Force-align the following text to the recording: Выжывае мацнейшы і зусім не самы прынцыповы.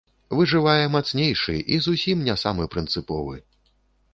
Выжывае 0.37 0.85
мацнейшы 0.95 1.55
і 1.75 1.79
зусім 1.89 2.25
не 2.31 2.35
самы 2.45 2.67
прынцыповы. 2.77 3.37